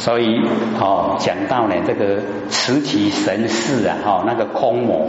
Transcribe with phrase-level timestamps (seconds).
[0.00, 0.40] 所以
[0.80, 5.08] 哦，讲到呢这个慈禧神事啊，哈，那个空魔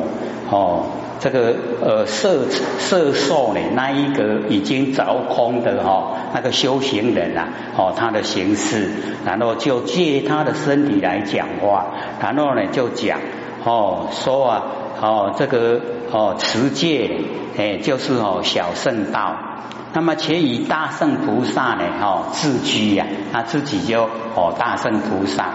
[0.50, 0.84] 哦，
[1.18, 2.44] 这个呃色
[2.78, 8.90] 色受呢，那一个已经着空的哈，那个修行人啊，哦，他的形式，
[9.26, 11.86] 然后就借他的身体来讲话，
[12.20, 13.18] 然后呢就讲
[13.64, 14.64] 哦，说啊，
[15.02, 15.80] 哦，这个
[16.12, 17.10] 哦持戒，
[17.58, 19.51] 哎，就是哦小圣道。
[19.94, 24.04] 那么且以大圣菩萨呢，哦自居呀，他自己就
[24.36, 25.50] 哦大圣菩萨，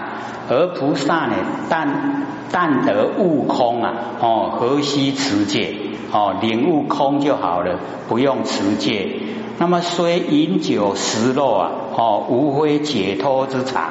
[0.49, 1.35] 而菩萨呢，
[1.69, 5.75] 但但得悟空啊，哦何须持戒？
[6.11, 9.19] 哦领悟空就好了，不用持戒。
[9.57, 13.89] 那么虽饮酒食肉啊，哦无非解脱之场。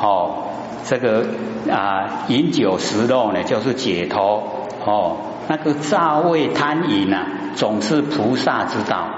[0.00, 0.44] 哦
[0.84, 1.26] 这个
[1.70, 4.42] 啊饮酒食肉呢，就是解脱。
[4.84, 9.08] 哦那个乍味贪饮啊，总是菩萨之道。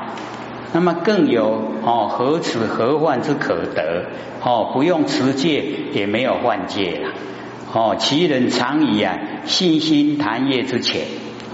[0.73, 4.05] 那么更有哦，何此何患之可得？
[4.45, 7.11] 哦，不用持戒也没有犯戒了。
[7.73, 11.03] 哦，其人常以啊信心谈业之前，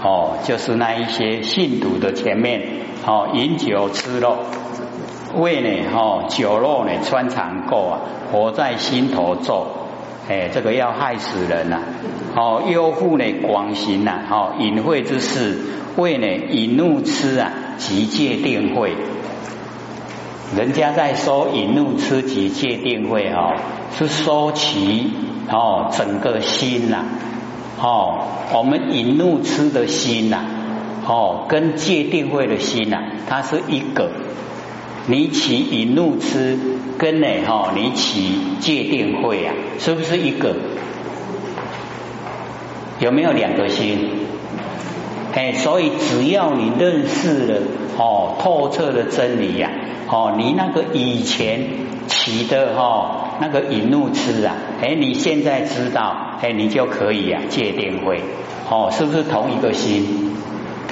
[0.03, 2.61] 哦，就是那一些信徒的前面，
[3.05, 4.37] 哦，饮酒吃肉，
[5.35, 7.99] 胃呢，哦，酒肉呢穿肠过啊，
[8.31, 9.67] 活在心头咒，
[10.29, 11.79] 哎，这个要害死人呐！
[12.35, 15.57] 哦，忧妇呢广行呐，哦，隐晦之事，
[15.95, 17.51] 胃呢引怒吃啊。
[17.77, 18.95] 即戒定慧，
[20.55, 23.55] 人家在说引怒吃即戒定慧哦，
[23.97, 25.11] 是说其
[25.49, 27.05] 哦整个心呐
[27.81, 30.43] 哦，我们引怒吃的心呐
[31.07, 34.11] 哦，跟戒定慧的心呐，它是一个。
[35.07, 36.57] 你起引怒吃
[36.97, 40.55] 跟呢哈，你起戒定慧啊，是不是一个？
[42.99, 44.09] 有没有两个心？
[45.35, 47.61] 哎，所以只要你认识了
[47.97, 49.69] 哦透彻的真理呀，
[50.09, 51.67] 哦你那个以前
[52.07, 58.21] 起的哈那个引怒痴啊，哎你现在知道，哎你就可以呀戒定慧，
[58.69, 60.31] 哦是不是同一个心？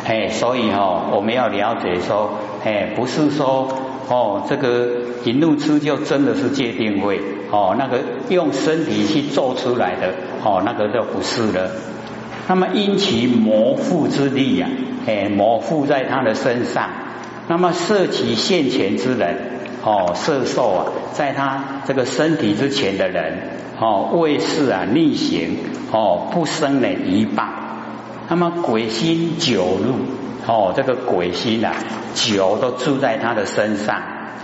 [0.05, 2.31] 哎，所以哈我们要了解说，
[2.65, 3.69] 哎不是说
[4.09, 4.89] 哦这个
[5.23, 11.71] 引怒痴就真的是戒定慧，哦那个用身体去做出来的，哦那个就不是了。
[12.47, 14.67] 那么因其魔附之力呀，
[15.07, 16.89] 哎，魔附在他的身上。
[17.47, 19.37] 那么摄其现前之人，
[19.83, 23.49] 哦，色受啊，在他这个身体之前的人，
[23.79, 25.57] 哦，为事啊逆行，
[25.91, 27.47] 哦，不生了一半。
[28.27, 29.95] 那么鬼心久入，
[30.45, 31.73] 哦，这个鬼心啊，
[32.13, 34.01] 久都住在他的身上。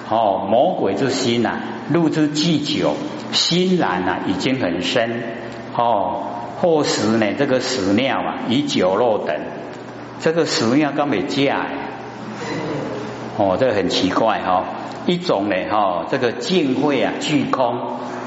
[0.09, 1.59] 哦，魔鬼之心呐，
[1.91, 2.95] 入之既久，
[3.33, 5.21] 心然啊，已经很深。
[5.75, 6.23] 哦。
[6.61, 7.27] 或食呢？
[7.37, 9.35] 这个屎尿啊，以酒肉等，
[10.19, 11.67] 这个屎尿根本假
[13.37, 14.65] 哦，这个很奇怪哈。
[15.05, 17.79] 一种呢哈，这个净慧啊，具空，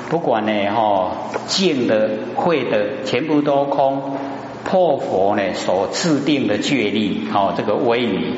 [0.08, 1.12] 不管呢哈，
[1.46, 4.16] 净的、慧的，全部都空，
[4.64, 8.34] 破佛呢所制定的戒律，哦，这个威仪，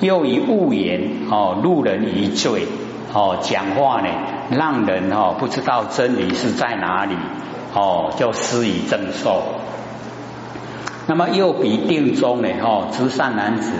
[0.00, 2.66] 又以误言哦，路人于罪
[3.12, 4.08] 哦，讲话呢，
[4.50, 7.14] 让人哦不知道真理是在哪里。
[7.74, 9.42] 哦，就施以正受。
[11.06, 12.48] 那么又比定中呢？
[12.62, 13.72] 哦，直善男子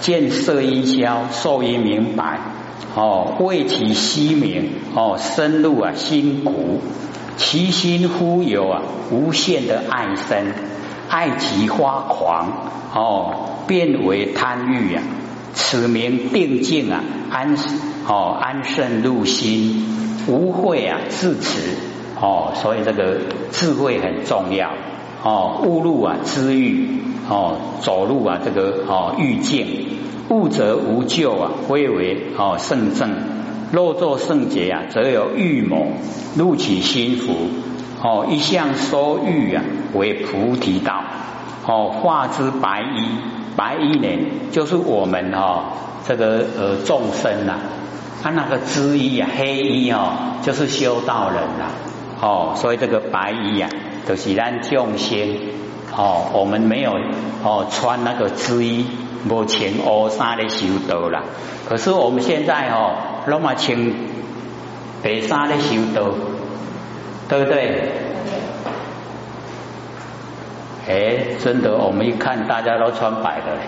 [0.00, 2.40] 见色音消，受音明白。
[2.96, 4.70] 哦，为其息明。
[4.94, 6.80] 哦，深入啊心骨，
[7.36, 10.46] 其心忽有啊无限的爱生，
[11.08, 12.70] 爱极发狂。
[12.94, 15.02] 哦，变为贪欲啊。
[15.52, 17.56] 此名定静啊，安
[18.08, 19.84] 哦安胜入心，
[20.26, 21.93] 无慧啊自持。
[22.24, 23.18] 哦，所以这个
[23.52, 24.70] 智慧很重要
[25.22, 25.60] 哦。
[25.62, 26.88] 悟路啊，知欲
[27.28, 29.66] 哦，走路啊，这个哦，欲境
[30.30, 33.10] 悟则无救啊，归为哦圣正。
[33.72, 35.88] 若作圣洁啊，则有欲谋，
[36.34, 37.34] 入起心福
[38.02, 41.04] 哦，一向收欲啊，为菩提道
[41.66, 41.90] 哦。
[41.90, 43.06] 化之白衣，
[43.54, 44.08] 白衣呢，
[44.50, 45.64] 就是我们哦
[46.06, 47.58] 这个呃众生呐，
[48.22, 51.66] 他那个知衣啊，黑衣哦，就是修道人呐。
[52.20, 53.68] 哦，所以这个白衣呀，
[54.06, 55.38] 都是咱众生
[55.96, 56.92] 哦，我们没有
[57.42, 58.86] 哦穿那个织衣，
[59.28, 61.22] 无穿乌衫的修道啦。
[61.68, 62.94] 可是我们现在哦，
[63.26, 63.92] 那么穿
[65.02, 66.14] 白衫的修道，
[67.28, 67.92] 对不对？
[70.86, 73.58] 哎，真的，我们一看大家都穿白的，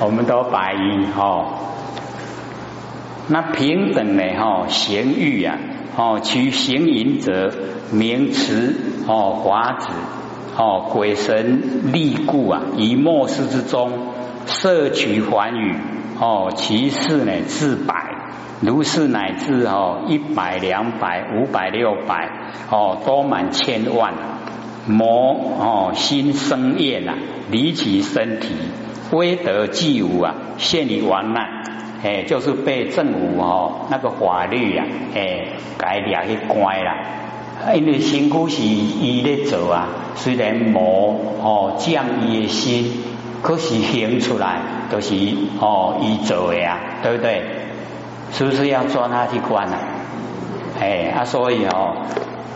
[0.00, 1.54] 我们都白衣哈。
[3.28, 5.58] 那平等的哈贤欲呀。
[5.96, 7.52] 哦，取行淫者
[7.92, 8.74] 名词
[9.06, 9.88] 哦，华子
[10.56, 13.90] 哦，鬼神利故啊，以末世之中
[14.46, 15.76] 摄取寰宇
[16.18, 17.94] 哦，其事呢自百
[18.60, 22.30] 如是乃至哦一百两百五百六百
[22.70, 24.14] 哦多满千万
[24.86, 27.14] 魔哦心生厌啊
[27.50, 28.54] 离其身体
[29.10, 31.61] 威德既无啊陷于亡难。
[32.02, 34.84] 哎就是被政府哦那个法律呀
[35.14, 35.46] 哎
[35.78, 36.96] 改了去关啦
[37.74, 43.04] 因为辛苦是伊咧做啊虽然魔哦降伊的心
[43.42, 44.60] 可是行出来
[44.90, 45.14] 都是
[45.60, 47.42] 哦伊做的呀对不对？
[48.32, 49.78] 是不是要抓他去关啊？
[50.80, 51.94] 哎，啊，所以哦，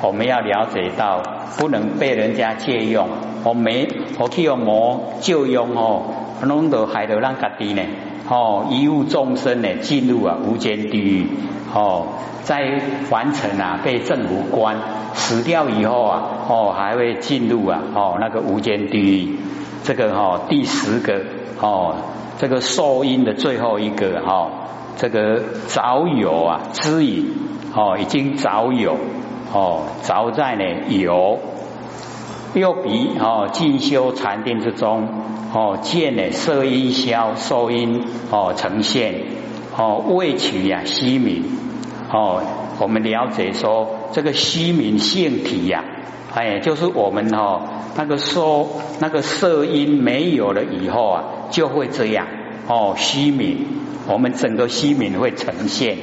[0.00, 1.22] 我们要了解到，
[1.58, 3.06] 不能被人家借用。
[3.44, 3.86] 我没，
[4.18, 6.02] 我去用魔就用哦，
[6.42, 7.82] 弄得害得让家己呢，
[8.28, 11.26] 哦，遗误众生呢，进入啊无间地狱，
[11.72, 12.06] 哦，
[12.42, 12.80] 在
[13.10, 14.76] 完成啊被政府关，
[15.14, 19.38] 死掉以后啊，哦，还会进入啊，哦，那个无间地狱。
[19.84, 21.22] 这个哈，第十个
[21.60, 21.94] 哦，
[22.38, 24.50] 这个受因的最后一个哈。
[24.96, 27.26] 这个早有啊，知矣
[27.74, 28.96] 哦，已经早有
[29.52, 31.38] 哦，早在呢有，
[32.54, 35.06] 又比哦进修禅定之中
[35.56, 39.22] 哦，见呢色音消，受音哦呈现
[39.74, 41.44] 哦未取呀虚名
[42.12, 42.42] 哦，
[42.78, 45.82] 我们了解说这个虚名性体呀，
[46.34, 47.62] 哎，就是我们哦
[47.96, 48.68] 那个说
[49.00, 52.26] 那个色音没有了以后啊，就会这样
[52.68, 53.66] 哦虚名。
[54.06, 55.96] 我们整个虚名会呈现，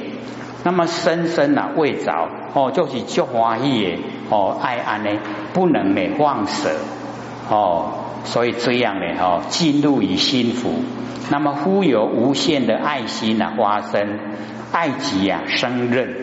[0.64, 3.98] 那么生生啊未着哦，就是就欢喜
[4.30, 5.10] 哦爱安呢，
[5.52, 6.70] 不能呢放舍
[7.48, 7.92] 哦，
[8.24, 10.82] 所以这样呢哦进入于心福，
[11.30, 14.18] 那么忽有无限的爱心啊发生，
[14.72, 16.14] 爱极啊生任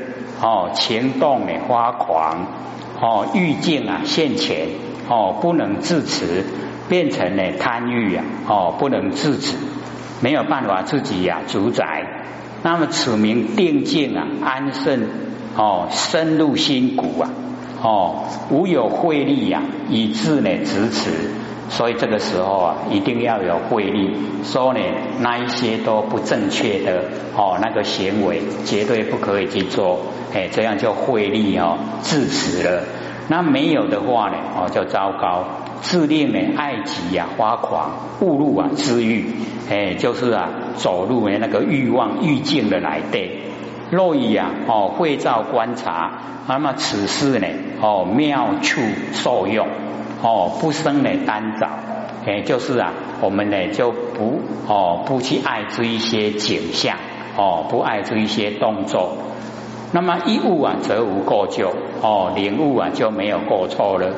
[0.42, 2.48] 哦情动呢发狂
[3.00, 4.68] 哦欲境啊现前
[5.08, 6.46] 哦不能自持，
[6.90, 9.58] 变成呢贪欲啊哦不能自持。
[10.24, 12.06] 没有办法自己呀主宰，
[12.62, 15.10] 那么此名定境啊安顺
[15.56, 17.30] 哦深入心骨啊
[17.82, 21.32] 哦无有慧力呀以致呢支持，
[21.70, 24.80] 所以这个时候啊一定要有慧力，说呢
[25.20, 27.04] 那一些都不正确的
[27.36, 30.00] 哦那个行为绝对不可以去做，
[30.34, 32.84] 哎这样就慧力哦致持了，
[33.28, 35.46] 那没有的话呢哦就糟糕。
[35.82, 37.90] 自恋呢爱己呀发狂
[38.20, 39.26] 误入啊自欲，
[39.68, 43.41] 哎就是啊走入呢那个欲望欲境的来对。
[43.92, 46.14] 若以啊哦会照观察，
[46.48, 47.48] 那么此事呢
[47.82, 49.68] 哦妙处受用
[50.24, 51.68] 哦不生呢单找，
[52.26, 56.98] 哎就是啊我们呢就不哦不去爱这一些景象
[57.38, 59.18] 哦不爱这一些动作，
[59.92, 64.14] 那么一悟啊则无过咎哦领悟啊就没有过错了。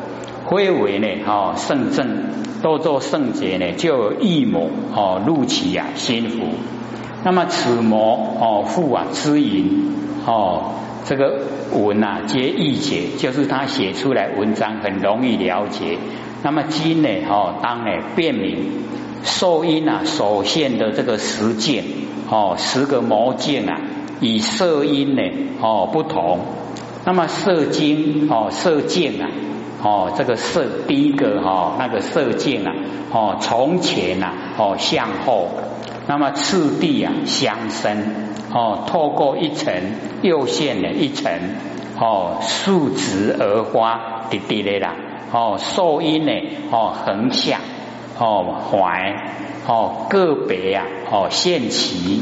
[0.45, 2.25] 归为呢，哦，圣正
[2.61, 6.45] 多做圣洁呢，就有一魔哦入其呀心腹。
[7.23, 9.93] 那么此魔哦复啊知淫
[10.25, 10.73] 哦，
[11.05, 11.39] 这个
[11.71, 15.97] 文呐皆易解，就是他写出来文章很容易了解。
[16.43, 18.71] 那么今呢哦当呢辨明
[19.23, 21.85] 受因啊所现的这个实践
[22.29, 23.79] 哦十个魔境啊，
[24.19, 25.21] 以色因呢
[25.61, 26.39] 哦不同。
[27.05, 29.29] 那么色经哦色境啊。
[29.85, 32.71] 哦，这个色第一个哈，那个色境啊，
[33.11, 35.49] 哦，从前呐，哦，向后，
[36.07, 37.97] 那么次第啊，相生，
[38.51, 39.73] 哦，透过一层
[40.21, 41.31] 又现了一层，
[41.99, 44.95] 哦，竖直而花，滴滴的啦，
[45.31, 46.31] 哦，受因呢，
[46.71, 47.61] 哦，横向，
[48.19, 49.15] 哦，怀，
[49.65, 52.21] 哦，个别啊，哦，现其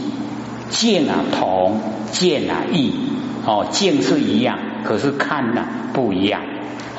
[0.70, 1.80] 见啊同，
[2.12, 2.94] 见啊异，
[3.46, 6.42] 哦，见是一样，可是看呢不一样。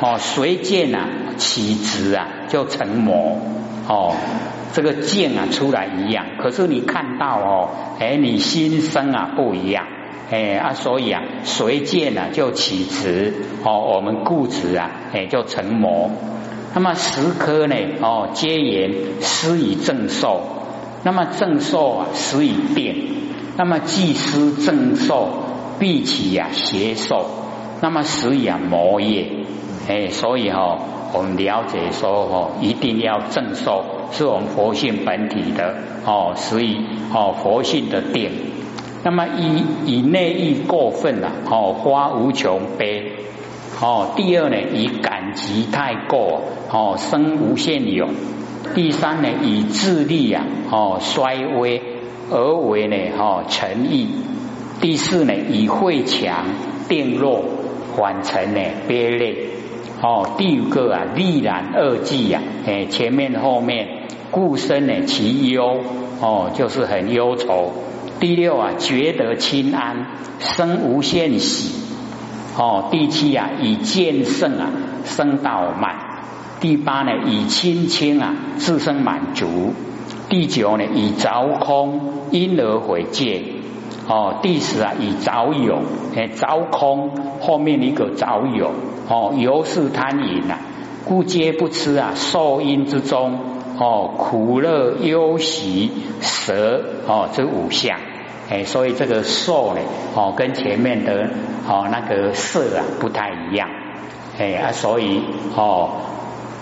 [0.00, 3.38] 哦，随见啊起直啊就成魔
[3.86, 4.16] 哦，
[4.72, 7.68] 这个见啊出来一样，可是你看到哦，
[8.00, 9.86] 哎，你心生啊不一样，
[10.30, 13.34] 哎啊，所以啊随见啊就起直。
[13.64, 16.10] 哦，我们固执啊哎就成魔。
[16.74, 20.40] 那么十科呢哦皆言施以正受，
[21.04, 22.96] 那么正受啊施以变，
[23.58, 25.28] 那么既施正受
[25.78, 27.26] 必起呀邪受，
[27.82, 29.26] 那么施以啊魔业。
[29.86, 30.78] 哎，所以哈，
[31.12, 35.74] 我们了解说哈，一定要正受，是我们佛性本体的
[36.06, 36.76] 哦，所以
[37.12, 38.30] 哦，佛性的定。
[39.02, 43.12] 那么以以内意过分了哦，花无穷悲
[43.80, 44.12] 哦。
[44.14, 48.08] 第二呢，以感极太过哦，生无限有。
[48.74, 51.82] 第三呢，以智力呀哦衰微
[52.30, 54.08] 而为呢哦诚意。
[54.80, 56.46] 第四呢，以慧强
[56.88, 57.44] 定弱
[57.96, 59.48] 缓成呢悲类。
[60.00, 64.01] 哦，第五个啊，力然二计呀，哎，前面后面，
[64.32, 65.82] 故生呢其忧，
[66.18, 67.70] 哦，就是很忧愁。
[68.18, 70.06] 第六啊，觉得清安，
[70.38, 71.74] 生无限喜。
[72.56, 74.70] 哦，第七啊，以见胜啊，
[75.04, 75.96] 生道慢。
[76.60, 79.74] 第八呢，以清清啊，自生满足。
[80.30, 83.42] 第九呢，以凿空，因而毁戒。
[84.08, 85.82] 哦，第十啊，以凿有，
[86.16, 88.70] 哎，凿空后面一个凿有。
[89.10, 90.58] 哦，由是贪淫啊，
[91.04, 93.51] 故皆不吃啊，受因之中。
[93.82, 97.98] 哦，苦乐忧喜舍哦，这五项，
[98.48, 99.80] 哎，所以这个受呢，
[100.14, 101.30] 哦，跟前面的
[101.66, 103.68] 哦那个色啊不太一样，
[104.38, 105.24] 哎啊，所以
[105.56, 105.90] 哦，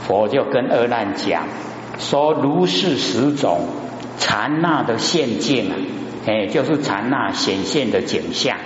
[0.07, 1.45] 佛就跟阿难讲
[1.99, 3.67] 说，如是十种
[4.17, 5.77] 禅那的现境啊，
[6.27, 8.57] 哎，就是禅那显现的景象，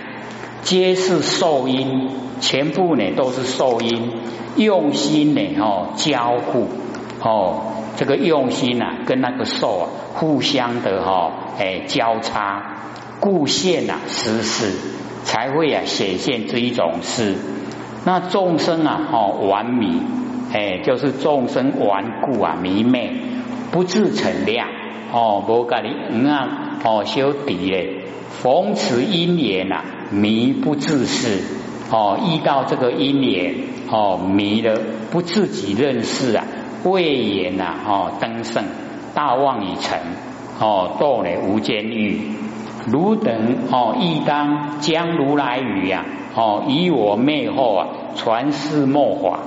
[0.63, 2.09] 皆是受因，
[2.41, 4.13] 全部呢都是受因，
[4.55, 6.69] 用心呢哦交互
[7.21, 7.73] 哦。
[7.97, 12.63] 这个用心呐，跟那个受啊，互相的哈，哎交叉，
[13.21, 14.73] 故现呐实事，
[15.25, 17.37] 才会啊显现这一种事。
[18.05, 20.03] 那众生啊，哦顽迷，
[20.53, 23.13] 哎就是众生顽固啊迷昧，
[23.71, 24.69] 不自成量，
[25.13, 26.49] 哦无咖哩嗯啊，
[26.85, 28.05] 哦修底嘞，
[28.43, 31.43] 逢此因缘呐，迷不自是，
[31.91, 33.55] 哦遇到这个因缘，
[33.91, 36.45] 哦迷了不自己认识啊。
[36.85, 38.63] 未言呐，哦，登圣
[39.15, 39.99] 大望已成，
[40.61, 42.21] 哦，堕呢无间狱。
[42.87, 49.39] 汝等哦，亦当将如来语呀，哦，以我灭后啊，传世末法。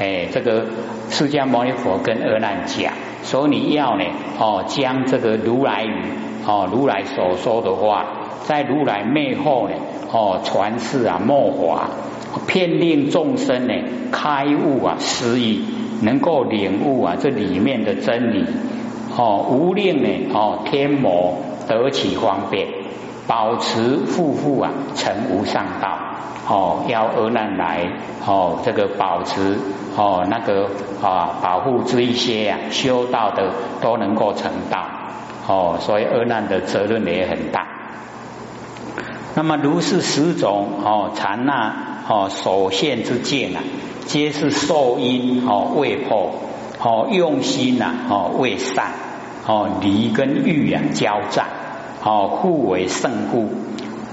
[0.00, 0.64] 哎，这个
[1.10, 4.04] 释迦牟尼佛跟阿难讲，说你要呢，
[4.38, 6.02] 哦，将这个如来语，
[6.46, 8.06] 哦，如来所说的话，
[8.44, 9.74] 在如来灭后呢，
[10.10, 11.90] 哦，传世啊末法，
[12.46, 13.74] 骗令众生呢
[14.10, 15.62] 开悟啊失意。
[16.02, 18.46] 能够领悟啊，这里面的真理
[19.16, 22.68] 哦，无令呢哦，天魔得其方便，
[23.26, 25.98] 保持富富啊，成无上道
[26.48, 27.90] 哦，要阿难来
[28.26, 29.56] 哦，这个保持
[29.96, 30.68] 哦，那个
[31.02, 33.50] 啊，保护这一些啊，修道的
[33.80, 34.86] 都能够成道
[35.46, 37.66] 哦，所以阿难的责任也很大。
[39.34, 41.74] 那么如是十种哦，禅那
[42.08, 43.60] 哦，所现之见啊。
[44.08, 46.32] 皆是受因哦未破
[46.80, 48.92] 哦用心呐哦未善
[49.46, 51.44] 哦离跟欲啊交战
[52.02, 53.50] 哦互为胜故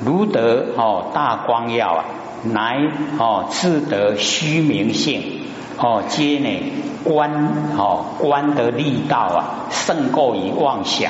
[0.04, 2.06] 如得哦大光耀啊
[2.44, 5.46] 乃哦自得虚名性
[5.78, 6.50] 哦皆呢
[7.06, 7.32] 观
[7.78, 11.10] 哦观得力道啊胜过于妄想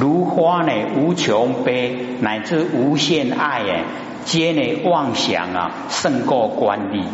[0.00, 3.84] 如花呢无穷悲乃至无限爱哎
[4.24, 7.04] 皆呢妄想啊胜过观力。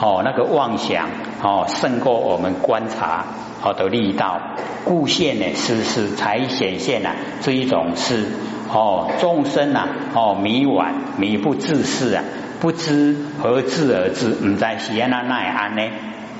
[0.00, 1.08] 哦，那个妄想
[1.42, 3.24] 哦，胜过我们观察
[3.60, 4.40] 好的力道，
[4.84, 7.10] 故现呢，时时才显现了
[7.40, 8.26] 这一种是
[8.72, 12.24] 哦，众生呐哦迷惘迷不自是啊，
[12.60, 15.82] 不知何自而至，唔在喜安那奈安呢？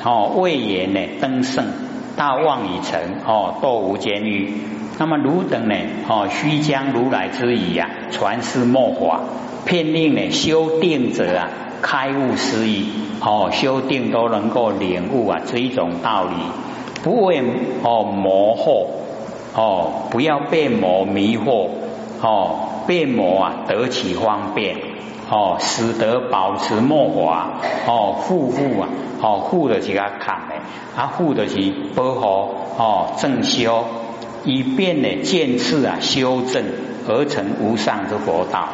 [0.04, 1.64] 哦，未言呢登圣
[2.16, 4.52] 大妄已成哦，堕无间狱。
[4.98, 5.74] 那么汝等呢
[6.08, 9.20] 哦，须将如来之意呀，传世末法，
[9.66, 11.48] 骗令呢修定者啊。
[11.82, 12.88] 开悟失意，
[13.20, 16.34] 哦，修定都能够领悟啊，这一种道理，
[17.04, 17.44] 不为
[17.82, 18.86] 哦魔惑，
[19.54, 21.68] 哦，不要被魔迷惑，
[22.22, 24.78] 哦，被魔啊得其方便，
[25.30, 28.88] 哦，使得保持莫华，哦，护护啊，
[29.20, 32.26] 哦，护的是个坎的，啊，护的是保护，
[32.78, 33.84] 哦，正修，
[34.44, 36.64] 以便呢见次啊修正
[37.06, 38.66] 而成无上之佛道。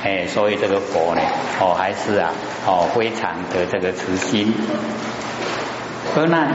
[0.00, 1.20] 哎，所以这个佛呢，
[1.60, 2.30] 哦，还是啊，
[2.66, 4.54] 哦，非常的这个慈心。
[6.14, 6.54] 何难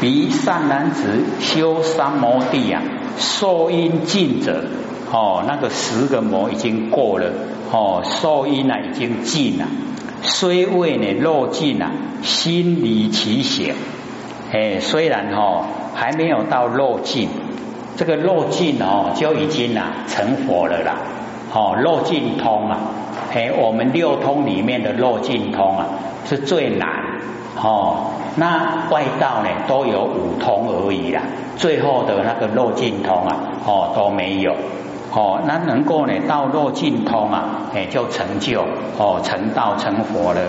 [0.00, 2.80] 比善男子修三摩地啊，
[3.18, 4.64] 受因尽者，
[5.10, 7.32] 哦，那个十个摩已经过了，
[7.72, 9.66] 哦，受因啊已经尽了，
[10.22, 11.90] 虽未呢落尽啊，
[12.22, 13.74] 心离其显。
[14.52, 17.28] 哎，虽然哈还没有到落尽，
[17.96, 20.94] 这个落尽哦就已经啊成佛了啦。
[21.56, 22.76] 哦，漏尽通啊！
[23.32, 25.86] 哎，我们六通里面的漏尽通啊，
[26.28, 26.86] 是最难
[27.56, 28.10] 哦。
[28.36, 31.22] 那外道呢，都有五通而已啦。
[31.56, 34.54] 最后的那个漏尽通啊，哦都没有
[35.14, 35.40] 哦。
[35.46, 38.60] 那能够呢到漏尽通啊，哎就成就
[38.98, 40.40] 哦成道成佛了。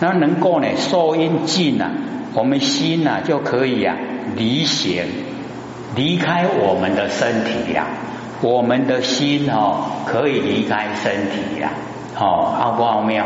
[0.00, 1.90] 那能够呢受因尽啊，
[2.34, 3.96] 我们心呐就可以啊
[4.36, 5.06] 离显
[5.96, 7.86] 离开我们的身体呀。
[8.40, 11.70] 我们的心哦，可以离开身体呀，
[12.18, 13.24] 哦，奥不奥妙？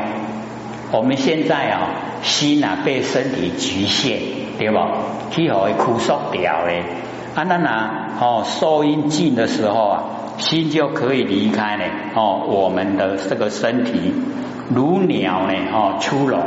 [0.92, 1.90] 我们现在啊，
[2.22, 4.18] 心啊被身体局限，
[4.58, 4.78] 对不？
[5.30, 6.72] 气候会枯缩掉的。
[7.34, 10.02] 啊，那那哦，收音尽的时候啊，
[10.38, 11.84] 心就可以离开呢
[12.14, 14.14] 哦，我们的这个身体
[14.74, 16.40] 如鸟呢哦出笼，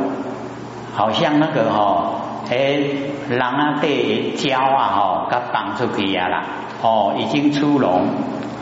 [0.93, 2.11] 好像那个哈
[2.49, 2.79] 哎
[3.29, 6.43] 人啊被胶啊哈给绑出去呀啦
[6.81, 8.07] 哦，已经出笼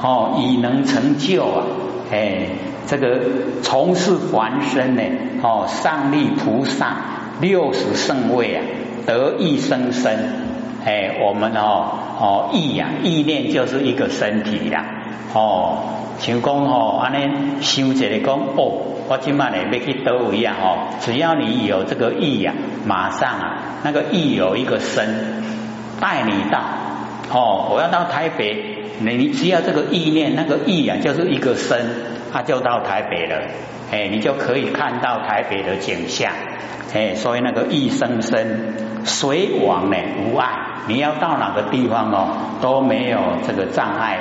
[0.01, 1.63] 哦，已能成就啊
[2.11, 2.47] 哎，
[2.87, 3.19] 这个
[3.61, 5.01] 从事凡身呢
[5.43, 6.95] 哦，上立菩萨
[7.41, 8.63] 六十圣位啊，
[9.05, 10.11] 得一生生
[10.85, 14.85] 哎，我们哦哦意呀意念就是一个身体呀。
[15.33, 15.77] 哦，
[16.17, 22.53] 像讲吼，安尼想一个讲哦，我今晚呢要去倒位啊吼，只要你有这个意呀，
[22.85, 25.43] 马上啊，那个意有一个身
[25.99, 26.59] 带你到
[27.31, 31.85] 哦，我要到台北，你只要这个意念，那个意啊，就是一个身，
[32.31, 33.41] 它就到台北了，
[33.91, 36.33] 哎，你就可以看到台北的景象，
[36.93, 38.73] 哎，所以那个意生生，
[39.05, 40.49] 随往呢无碍，
[40.87, 42.27] 你要到哪个地方哦，
[42.61, 44.17] 都没有这个障碍。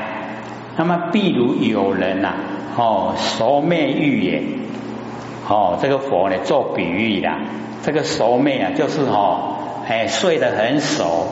[0.76, 2.34] 那么，譬如有人呐，
[2.76, 4.42] 哦，熟寐欲也，
[5.48, 7.28] 哦，这个佛呢做比喻的，
[7.82, 9.56] 这个熟寐啊，就是哦，
[9.88, 11.26] 哎，睡得很熟，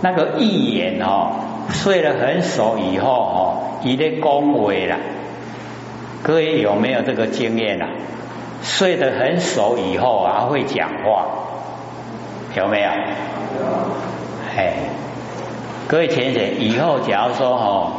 [0.00, 1.32] 那个一眼哦，
[1.70, 4.96] 睡得很熟以后哦，一的恭维了，
[6.22, 7.88] 各位有没有这个经验啊？
[8.62, 11.26] 睡得很熟以后啊，会讲话，
[12.56, 12.88] 有没有？
[14.56, 14.74] 哎，
[15.88, 17.92] 各位浅浅，以后假如说哦。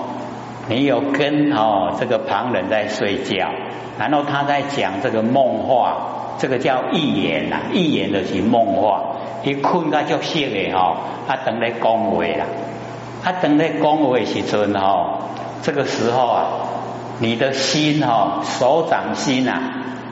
[0.68, 3.52] 你有跟哦这个旁人在睡觉，
[4.00, 5.96] 然后他在讲这个梦话，
[6.40, 9.04] 这个叫预言呐，预言的是梦话。
[9.44, 12.48] 一困个就醒的哦，他等在讲话啦，
[13.26, 15.18] 他等在讲话时阵哦，
[15.64, 16.46] 这个时候啊，
[17.18, 19.60] 你的心哈手掌心啊，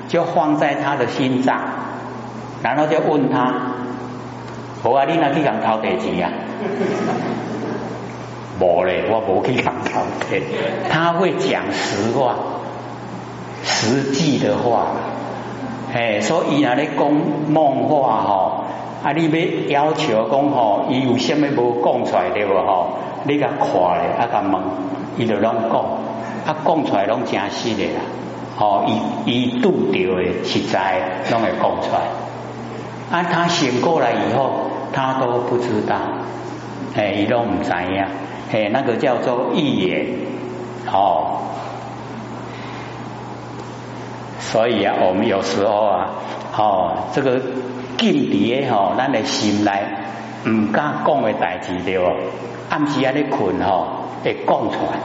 [0.07, 1.59] 就放在他的心脏，
[2.63, 3.53] 然后就问他，
[4.81, 6.31] 我啊，你那去讲掏地钱啊？
[8.59, 10.01] 无嘞，我无去讲头
[10.31, 10.41] 的，
[10.89, 12.33] 他会讲实话，
[13.63, 14.87] 实际的话，
[15.93, 17.13] 哎，所以啊，咧讲
[17.47, 18.63] 梦话吼，
[19.03, 19.29] 啊，你
[19.67, 22.97] 要要求讲吼，伊有虾米无讲出来对无吼？
[23.25, 23.67] 你甲看
[24.01, 24.61] 咧，啊，甲问，
[25.17, 25.81] 伊就拢讲，
[26.45, 28.01] 啊，讲出来拢真实的啦，
[28.57, 34.51] 吼，伊伊拄着的实在拢会讲出来，啊，他醒过来以后，
[34.93, 35.95] 他都不知道，
[36.95, 38.05] 哎，伊拢唔知影。
[38.51, 40.05] 哎，那个叫做预言，
[40.91, 41.39] 哦，
[44.39, 46.09] 所以啊，我们有时候啊，
[46.55, 47.41] 哦，这个
[47.97, 49.71] 禁碟吼，咱的心内
[50.47, 52.13] 唔敢讲的代志对哦，
[52.69, 54.99] 暗时安尼困吼，会讲出来，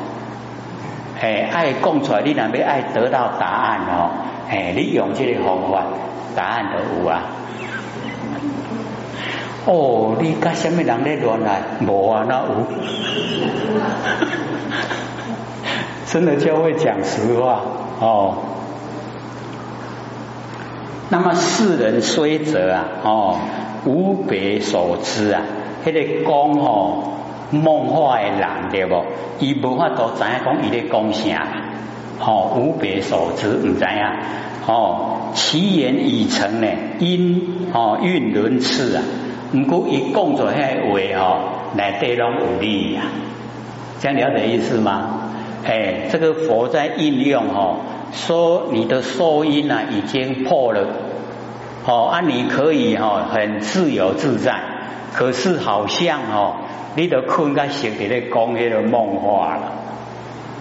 [1.20, 4.10] 哎，爱讲出来，你若要爱得到答案哦，
[4.48, 5.84] 哎，你用这个方法，
[6.34, 7.22] 答案都有啊。
[9.66, 11.60] 哦，你甲什么人咧乱来？
[11.86, 12.66] 无啊，那有，
[16.06, 17.60] 真的就会讲实话
[18.00, 18.38] 哦。
[21.10, 23.38] 那么世人虽则啊，哦，
[23.86, 25.42] 无别所知啊，
[25.84, 27.14] 迄个讲哦
[27.50, 29.02] 梦话的人对不？
[29.38, 31.46] 伊无法度知影讲伊咧讲啥，
[32.20, 33.90] 哦，无别所知唔知影，
[34.66, 36.68] 哦，其言已成呢，
[36.98, 39.02] 因哦运轮次啊。
[39.52, 41.40] 唔过一讲出遐话哦，
[41.74, 43.02] 内底拢有理呀，
[43.98, 45.30] 这样了解意思吗？
[45.64, 47.76] 哎，这个佛在应用哦，
[48.12, 50.86] 说你的受因啊已经破了，
[51.86, 54.60] 哦，啊你可以哈很自由自在，
[55.14, 56.56] 可是好像哦，
[56.96, 59.72] 你的困个醒伫咧讲迄个梦话了，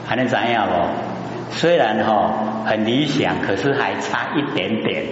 [0.05, 0.89] 还能怎样咯？
[1.49, 5.03] 虽然哈很理想，可是还差一点点，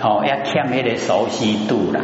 [0.00, 2.00] 哦，要欠迄个熟悉度啦。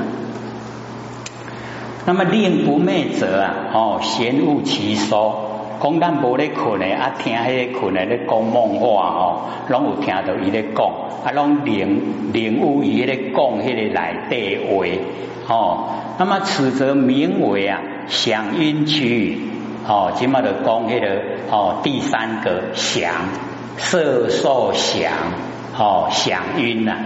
[2.05, 5.48] 那么令不寐者啊，哦，闲悟其说，
[5.81, 10.87] 讲咱无咧困诶，啊，听迄个困诶咧讲梦话哦，拢有听到伊咧讲，
[11.25, 15.89] 啊，拢领领悟伊咧讲迄个内底话，哦，
[16.19, 19.39] 那么此则名为啊响音区，
[19.87, 23.13] 哦，即嘛就讲迄个哦第三个响
[23.77, 25.13] 色受响，
[25.79, 26.97] 哦响音呐，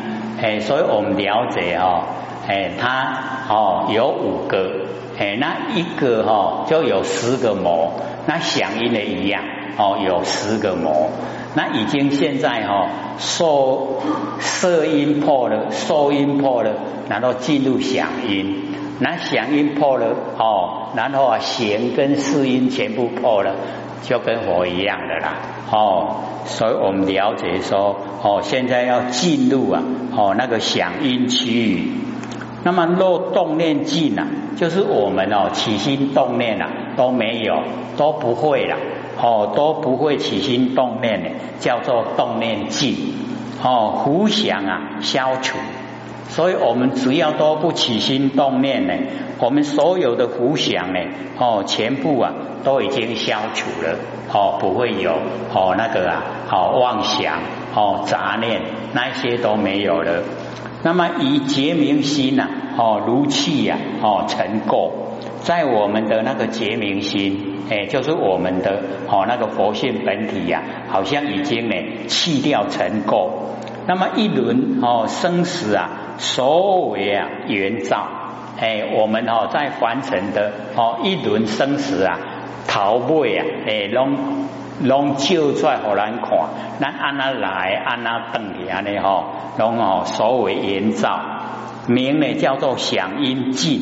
[0.41, 2.05] 诶，所以我们了解哦。
[2.49, 4.69] 诶，它哦有五个，
[5.17, 7.93] 诶，那一个哈就有十个模，
[8.27, 9.43] 那响音的一样
[9.77, 11.11] 哦，有十个模，
[11.55, 14.03] 那已经现在哦受
[14.39, 16.73] 色音破了，受音破了，
[17.09, 23.55] 然后进入响音，那响音破了哦，然后啊弦跟四音全部破了，
[24.03, 25.35] 就跟佛一样的啦，
[25.71, 29.83] 哦，所以我们了解说哦，现在要进入啊
[30.17, 31.93] 哦那个响音区域。
[32.65, 34.25] 那么若动念尽啊，
[34.57, 37.63] 就是我们哦起心动念啊都没有，
[37.97, 38.77] 都不会了
[39.21, 42.97] 哦都不会起心动念的，叫做动念尽
[43.63, 45.59] 哦，胡想啊消除。
[46.29, 48.95] 所以我们只要都不起心动念呢，
[49.39, 51.01] 我们所有的胡想呢，
[51.39, 52.33] 哦，全部啊
[52.65, 53.99] 都已经消除了，
[54.33, 55.13] 哦，不会有
[55.53, 57.41] 哦那个啊，哦妄想，
[57.75, 58.63] 哦杂念，
[58.95, 60.23] 那些都没有了。
[60.83, 64.91] 那么以觉明心呐，哦如气呀，哦成垢，
[65.43, 71.75] 在我们的那个觉明心，哎，就是我们的哦那个佛性本体呀，好像已经呢
[72.09, 73.31] 去掉尘垢。
[73.87, 75.91] 那么一轮哦生死啊。
[76.19, 78.07] 所谓啊，圆照，
[78.61, 82.19] 哎，我们哦在凡尘的哦一轮生死啊，
[82.69, 84.17] 逃避啊，哎，拢
[84.83, 86.29] 拢照出来给咱看，
[86.79, 89.25] 咱安那来，安那等去安尼吼，
[89.59, 91.19] 拢哦所谓圆照，
[91.89, 93.81] 名呢叫做响应尽，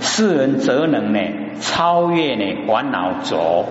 [0.00, 1.20] 世人则能呢
[1.60, 3.66] 超越呢烦恼浊，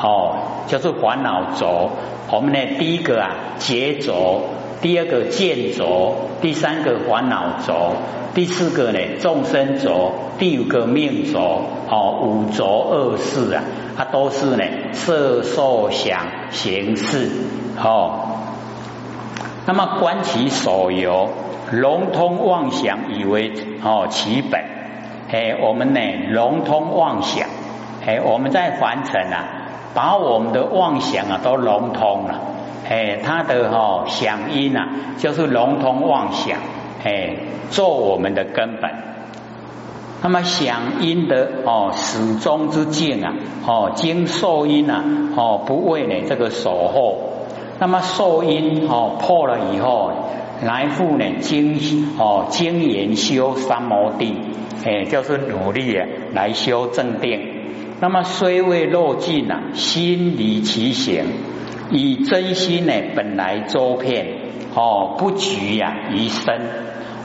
[0.00, 0.36] 哦，
[0.66, 1.90] 叫做烦恼浊，
[2.30, 4.42] 我们呢第一个啊劫浊。
[4.80, 7.94] 第二个见浊，第三个烦恼浊，
[8.32, 13.64] 第四个呢众生浊，第五个命浊，哦五浊二世啊，
[13.96, 14.62] 它都是呢
[14.92, 17.28] 色受想行识
[17.82, 18.36] 哦。
[19.66, 21.28] 那么观其所由，
[21.72, 24.62] 融通妄想以为哦其本，
[25.30, 27.46] 哎我们呢融通妄想，
[28.06, 29.44] 哎我们在凡尘啊，
[29.94, 32.40] 把我们的妄想啊都融通了。
[32.88, 34.88] 哎，它的哈响音啊，
[35.18, 36.58] 就是融通妄想，
[37.04, 37.36] 哎，
[37.68, 38.90] 做我们的根本。
[40.22, 43.34] 那么响音的哦始终之境啊，
[43.66, 45.04] 哦经受音啊，
[45.36, 47.18] 哦不为呢这个守候。
[47.78, 50.10] 那么受音哦破了以后，
[50.62, 51.78] 来复呢经
[52.18, 54.34] 哦经研修三摩地，
[54.84, 57.40] 哎，就是努力啊来修正定。
[58.00, 61.24] 那么虽未落尽呐，心离其行。
[61.90, 64.26] 以真心呢，本来周遍
[64.74, 66.60] 哦，不局呀于身。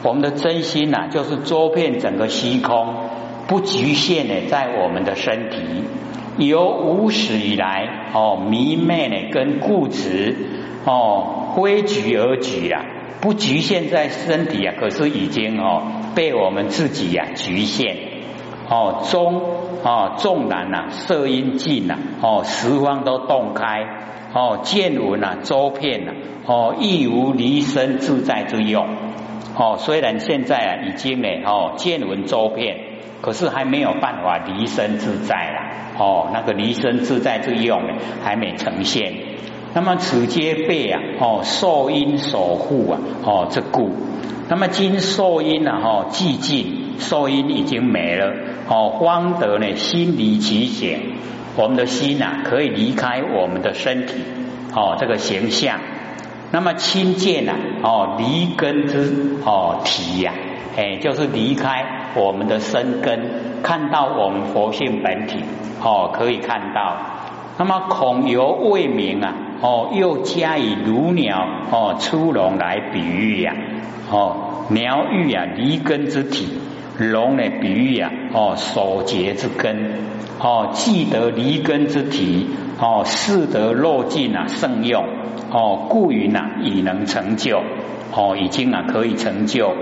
[0.03, 2.95] 我们的真心呐，就是周遍整个虚空，
[3.47, 5.57] 不局限呢在我们的身体。
[6.37, 10.35] 由无始以来哦，迷昧呢跟固执
[10.85, 12.85] 哦规矩而举啊，
[13.21, 15.83] 不局限在身体啊，可是已经哦
[16.15, 17.97] 被我们自己呀局限
[18.69, 19.41] 哦中
[19.83, 23.85] 哦纵然呐色音尽呐哦十方都洞开。
[24.35, 26.11] 哦，见闻啊，周遍啊，
[26.47, 28.87] 哦，亦无离身自在之用。
[29.55, 32.77] 哦，虽然现在啊，已经呢，哦，见闻周遍，
[33.21, 35.69] 可是还没有办法离身自在啦。
[35.99, 39.13] 哦，那个离身自在之用呢，还没呈现。
[39.73, 43.89] 那么此皆被啊，哦，受因守护啊，哦，这故。
[44.49, 48.31] 那么今受因啊，哦，寂静，受因已经没了。
[48.69, 50.99] 哦，方得呢，心离其显。
[51.55, 54.13] 我们的心呐，可以离开我们的身体，
[54.75, 55.79] 哦，这个形象。
[56.51, 60.33] 那么亲见呐，哦，离根之哦体呀，
[60.77, 65.39] 哎，就是离开我们的身根，看到我们佛性本体，
[65.81, 66.97] 哦，可以看到。
[67.57, 69.33] 那么恐犹未明啊，
[69.63, 73.55] 哦，又加以如鸟哦出笼来比喻呀，
[74.11, 76.59] 哦，鸟欲啊离根之体，
[76.99, 80.13] 龙呢比喻啊，哦守节之根。
[80.39, 85.05] 哦，既得离根之体，哦，是得落尽啊，圣用，
[85.49, 87.61] 哦，故云呐，已能成就，
[88.13, 89.73] 哦，已经啊可以成就。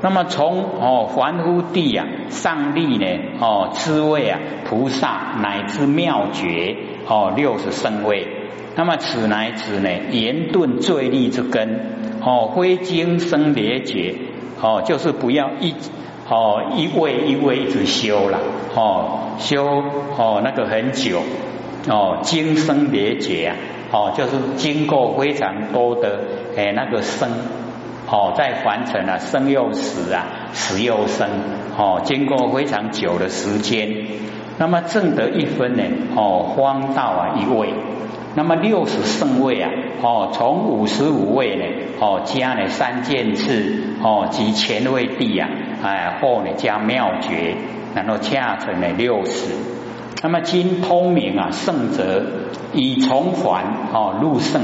[0.00, 3.06] 那么从哦凡夫地啊上立呢，
[3.40, 6.74] 哦，滋味啊，菩萨乃至妙觉，
[7.06, 8.26] 哦，六十圣位。
[8.76, 11.80] 那么此乃指呢严顿最利之根，
[12.22, 14.14] 哦，非经生别觉，
[14.60, 15.74] 哦，就是不要一。
[16.28, 18.40] 哦，一位一位一直修了，
[18.74, 19.64] 哦，修
[20.18, 21.20] 哦那个很久，
[21.88, 23.54] 哦，经生别解啊，
[23.92, 26.18] 哦，就是经过非常多的
[26.56, 27.30] 诶那个生，
[28.10, 31.28] 哦，在凡尘啊生又死啊，死又生，
[31.78, 33.88] 哦，经过非常久的时间，
[34.58, 35.84] 那么正得一分呢，
[36.16, 37.68] 哦，荒道啊一位。
[38.36, 39.70] 那么六十圣位啊，
[40.02, 41.64] 哦，从五十五位呢，
[41.98, 45.48] 哦，加呢三件次，哦，及前位地啊，
[45.82, 47.56] 哎，后呢加妙觉，
[47.94, 49.54] 然后恰成了六十。
[50.22, 52.26] 那么今通明啊，圣者
[52.74, 54.60] 以重返哦入圣，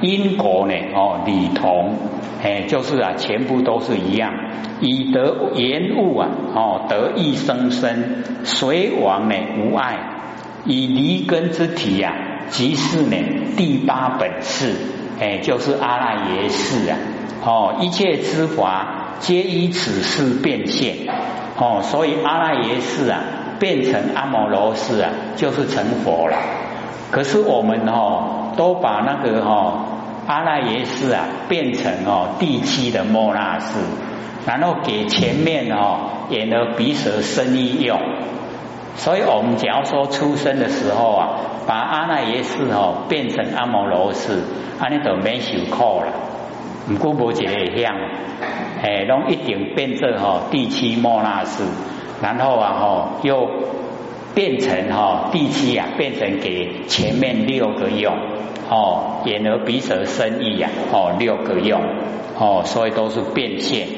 [0.00, 1.96] 因果呢哦理同，
[2.42, 4.32] 哎，就是啊，全部都是一样，
[4.80, 9.98] 以得言物啊，哦得意生生，随往呢无碍，
[10.64, 12.14] 以离根之体呀。
[12.50, 13.16] 即是呢，
[13.56, 14.74] 第八本事，
[15.20, 16.98] 哎，就是阿赖耶识啊，
[17.44, 20.96] 哦，一切之法皆依此事变现，
[21.56, 23.20] 哦，所以阿赖耶识啊，
[23.58, 26.36] 变成阿摩罗识啊，就是成佛了。
[27.10, 29.84] 可是我们哦，都把那个哦
[30.26, 33.78] 阿赖耶识啊变成哦第七的莫那识，
[34.46, 38.00] 然后给前面哦眼耳鼻舌身意用。
[39.00, 44.42] 所以我们假如说出生的时候啊，把阿赖耶识哦变成阿摩罗识，
[44.78, 46.12] 安尼就免受苦了。
[46.90, 47.94] 唔过无一个会向，
[48.82, 51.62] 诶，拢一定变做吼第七莫那识，
[52.20, 53.48] 然后啊吼又
[54.34, 58.14] 变成吼第七啊变成给前面六个用，
[58.68, 61.80] 哦，眼耳鼻舌身意呀，哦六个用，
[62.38, 63.88] 哦，所以都是变现。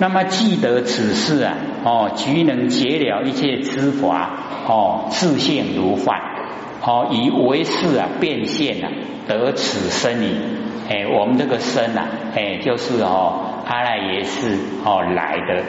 [0.00, 4.30] 那么记得此事啊，哦，即能解了一切之法，
[4.66, 6.18] 哦，自性如幻，
[6.82, 8.90] 哦，以为是啊变现啊，
[9.28, 10.40] 得此身矣。
[10.88, 15.62] 哎，我们这个身呐，哎，就是哦，阿赖耶识哦来的，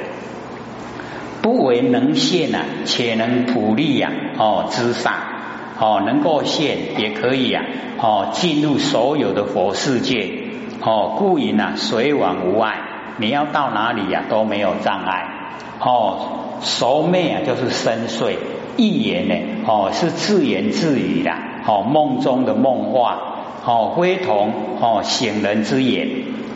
[1.42, 5.14] 不为能现呐，且能普利呀，哦之上，
[5.80, 7.64] 哦能够现，也可以呀，
[7.98, 10.32] 哦进入所有的佛世界，
[10.82, 12.80] 哦故云呐随往无碍，
[13.18, 15.35] 你要到哪里呀都没有障碍，
[15.80, 18.38] 哦熟寐啊就是深睡，
[18.78, 19.36] 一言呢，
[19.68, 21.32] 哦是自言自语的，
[21.68, 23.32] 哦梦中的梦话。
[23.68, 26.08] 哦，非同哦醒人之眼，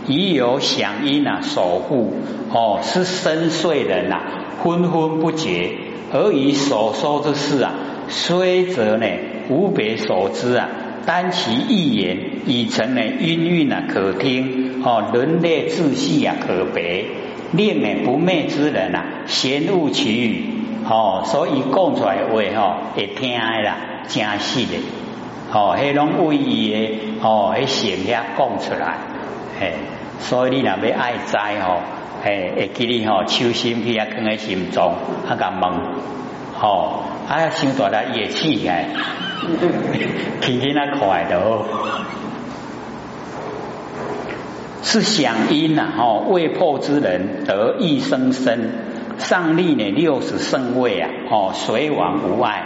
[0.05, 2.13] 已有响音啊守护
[2.53, 4.21] 哦，是深邃人呐，
[4.61, 5.71] 昏昏不觉，
[6.13, 7.73] 而以所说之事啊，
[8.09, 9.07] 虽则呢
[9.49, 10.69] 无别所知啊，
[11.07, 17.05] 单其一言已成呢音韵啊可听哦，人类自细啊可别，
[17.51, 20.43] 令呢不昧之人啊贤悟其语
[20.89, 24.79] 哦，所以讲出来话吼会听的啦，真实的。
[25.51, 28.97] 哦，迄拢为伊诶，哦，迄心遐讲出来，
[29.59, 29.73] 嘿，
[30.19, 31.81] 所以你若要爱知吼，
[32.23, 34.93] 嘿，会记你吼，手心去啊，放喺心中，
[35.27, 35.71] 啊，甲问，
[36.59, 38.85] 吼，啊，想大力也起来，
[40.41, 41.39] 轻轻啊快的
[44.81, 48.69] 是响音呐，吼，未破之人得一生生，
[49.17, 52.63] 上立呢六十圣位啊，哦，随往无碍。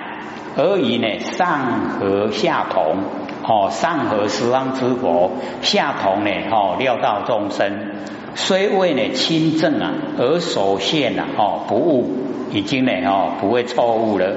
[0.55, 2.97] 而以呢上合下同，
[3.43, 5.31] 哦上合十方之佛，
[5.63, 7.71] 下同呢哦六道众生，
[8.35, 12.15] 虽未呢亲正啊，而所现啊哦不误，
[12.51, 14.35] 已经呢哦不会错误了。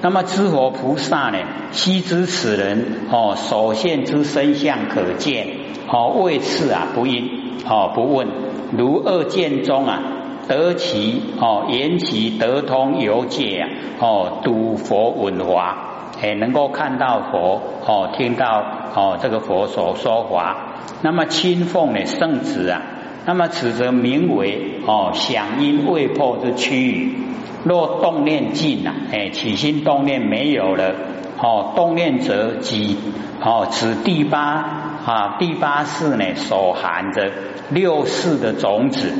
[0.00, 1.38] 那么知佛菩萨呢，
[1.72, 5.57] 悉知此人哦所现之身相可见，
[5.90, 7.30] 哦为次啊不应
[7.68, 8.28] 哦不问，
[8.76, 10.02] 如二见中啊。
[10.48, 13.68] 得其哦，言其得通由界啊，
[14.00, 15.76] 哦，睹佛闻法，
[16.22, 20.56] 哎，能够看到佛哦，听到哦，这个佛所说法，
[21.02, 22.80] 那么亲奉呢圣旨啊，
[23.26, 27.18] 那么此则名为哦，响应未破之区域。
[27.64, 30.94] 若动念尽啊，哎，起心动念没有了，
[31.42, 32.96] 哦，动念则即
[33.44, 37.32] 哦，此第八啊，第八世呢所含着
[37.70, 39.10] 六世的种子。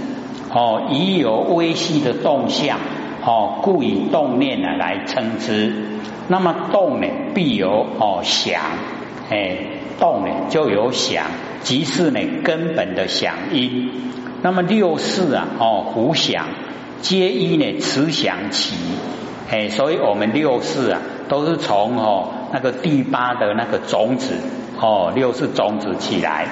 [0.50, 2.78] 哦，已有微细的动向，
[3.24, 5.74] 哦，故以动念呢来称之。
[6.26, 8.60] 那么动呢，必有哦响，
[9.30, 9.58] 哎，
[9.98, 11.24] 动呢就有响，
[11.62, 13.90] 即是呢根本的响音。
[14.42, 16.46] 那么六世啊，哦，胡响
[17.00, 18.74] 皆依呢慈响起，
[19.50, 24.34] 哎，所以我们六世啊，都是从哦那个第八的那个种子，
[24.80, 26.46] 哦，六世种子起来。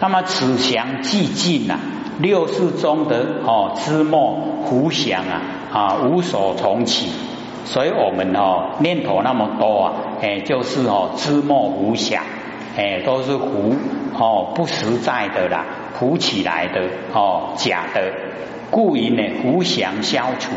[0.00, 1.78] 那么此祥寂静呐。
[2.20, 4.32] 六世中的哦，知末
[4.64, 5.40] 胡想啊
[5.72, 7.10] 啊，无所从起，
[7.64, 12.24] 所以我们哦念头那么多啊，哎，就是哦知末胡想，
[12.76, 13.76] 哎，都是胡
[14.18, 18.12] 哦不实在的啦，胡起来的哦假的，
[18.72, 20.50] 故因呢胡想消除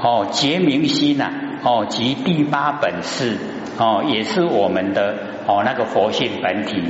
[0.00, 1.28] 哦结明心呐
[1.64, 3.38] 哦即第八本事
[3.78, 6.82] 哦也是我们的哦那个佛性本体。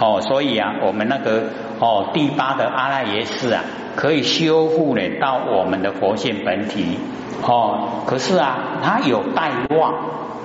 [0.00, 1.42] 哦，所以啊，我们那个
[1.80, 3.64] 哦，第八的阿赖耶识啊，
[3.96, 6.96] 可以修复呢到我们的佛性本体。
[7.42, 9.92] 哦，可是啊，它有待望，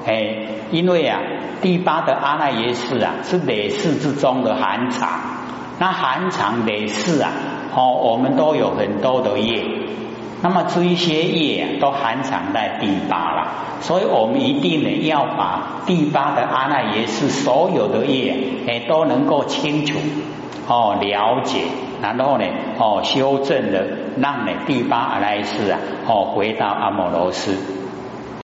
[0.07, 0.37] 哎，
[0.71, 1.19] 因为啊，
[1.61, 5.07] 第八的阿赖耶识啊，是累世之中的寒藏，
[5.77, 7.29] 那寒藏累世啊，
[7.75, 9.63] 哦，我们都有很多的业。
[10.43, 13.47] 那么这一些业都含藏在第八了，
[13.79, 18.35] 所以我们一定呢要把第八的阿赖耶识所有的业
[18.67, 19.97] 也都能够清楚
[20.67, 21.61] 哦了解，
[22.01, 22.45] 然后呢
[22.77, 27.82] 哦修正的让呢第八阿赖耶识啊哦回到阿摩罗斯。